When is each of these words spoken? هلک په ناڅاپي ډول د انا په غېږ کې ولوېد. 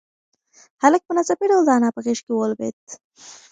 هلک 0.81 1.01
په 1.05 1.11
ناڅاپي 1.17 1.45
ډول 1.51 1.63
د 1.65 1.69
انا 1.77 1.89
په 1.95 1.99
غېږ 2.05 2.19
کې 2.25 2.31
ولوېد. 2.33 2.77